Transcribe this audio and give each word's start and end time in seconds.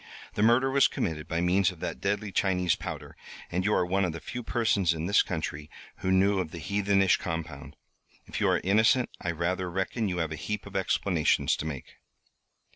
The 0.33 0.41
murder 0.41 0.71
was 0.71 0.87
committed 0.87 1.27
by 1.27 1.41
means 1.41 1.69
of 1.69 1.79
that 1.81 2.01
deadly 2.01 2.31
Chinese 2.31 2.73
powder, 2.75 3.15
and 3.51 3.63
you 3.63 3.71
are 3.75 3.85
one 3.85 4.03
of 4.03 4.13
the 4.13 4.19
few 4.19 4.41
persons 4.41 4.95
in 4.95 5.05
this 5.05 5.21
country 5.21 5.69
who 5.97 6.11
knew 6.11 6.39
of 6.39 6.49
the 6.49 6.57
heathenish 6.57 7.17
compound. 7.17 7.75
If 8.25 8.41
you 8.41 8.49
are 8.49 8.61
innocent 8.63 9.11
I 9.21 9.29
rather 9.29 9.69
reckon 9.69 10.09
you 10.09 10.17
have 10.17 10.31
a 10.31 10.35
heap 10.35 10.65
of 10.65 10.75
explanations 10.75 11.55
to 11.57 11.65
make." 11.65 11.97